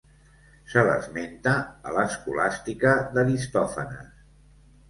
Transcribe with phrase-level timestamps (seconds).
[0.71, 1.53] Se l'esmenta
[1.89, 4.13] a l'Escolàstica d'Aristòfanes.